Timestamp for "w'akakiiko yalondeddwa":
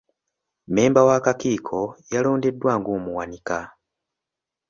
1.07-2.71